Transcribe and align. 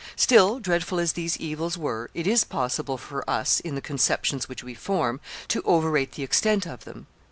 Still, 0.15 0.57
dreadful 0.59 0.99
as 0.99 1.13
these 1.13 1.37
evils 1.37 1.77
were, 1.77 2.09
it 2.15 2.25
is 2.25 2.43
possible 2.43 2.97
for 2.97 3.23
us, 3.29 3.59
in 3.59 3.75
the 3.75 3.81
conceptions 3.81 4.49
which 4.49 4.63
we 4.63 4.73
form, 4.73 5.19
to 5.49 5.61
overrate 5.63 6.13
the 6.13 6.23
extent 6.23 6.65
of 6.65 6.85
them. 6.85 7.05